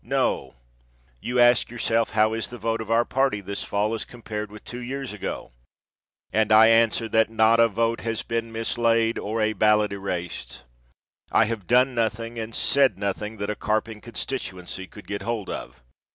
No!!! 0.03 0.55
You 1.19 1.39
ask 1.39 1.69
yourself 1.69 2.09
how 2.13 2.33
is 2.33 2.47
the 2.47 2.57
vote 2.57 2.81
of 2.81 2.89
our 2.89 3.05
party 3.05 3.39
this 3.39 3.63
fall 3.63 3.93
as 3.93 4.03
compared 4.03 4.49
with 4.51 4.63
two 4.63 4.79
years 4.81 5.13
ago? 5.13 5.51
And 6.33 6.51
I 6.51 6.69
answer 6.69 7.07
that 7.09 7.29
not 7.29 7.59
a 7.59 7.67
vote 7.67 8.01
has 8.01 8.23
been 8.23 8.51
mislaid 8.51 9.19
or 9.19 9.39
a 9.43 9.53
ballot 9.53 9.93
erased. 9.93 10.63
I 11.31 11.45
have 11.45 11.67
done 11.67 11.93
nothing 11.93 12.39
and 12.39 12.55
said 12.55 12.97
nothing 12.97 13.37
that 13.37 13.51
a 13.51 13.55
carping 13.55 14.01
constituency 14.01 14.87
could 14.87 15.05
get 15.05 15.21
hold 15.21 15.51
of. 15.51 15.83